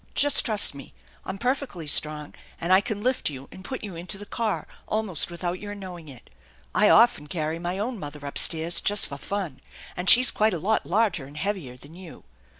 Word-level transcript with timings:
Just 0.15 0.43
trust 0.45 0.73
me. 0.73 0.95
I'm 1.25 1.37
perfectly 1.37 1.85
strong, 1.85 2.33
and 2.59 2.73
I 2.73 2.81
can 2.81 3.03
lift 3.03 3.29
you 3.29 3.47
and 3.51 3.63
put 3.63 3.83
you 3.83 3.95
into 3.95 4.17
the 4.17 4.25
car 4.25 4.65
almost 4.87 5.29
without 5.29 5.59
your 5.59 5.75
knowing 5.75 6.09
it. 6.09 6.31
I 6.73 6.89
often 6.89 7.27
carry 7.27 7.59
my 7.59 7.77
own 7.77 7.99
mother 7.99 8.25
up 8.25 8.39
stairs 8.39 8.81
just 8.81 9.05
for 9.09 9.19
fun, 9.19 9.61
and 9.95 10.09
she's 10.09 10.31
quite 10.31 10.55
a 10.55 10.57
lot 10.57 10.87
larger 10.87 11.27
and 11.27 11.37
heavier 11.37 11.77
than 11.77 11.93
you. 11.95 12.23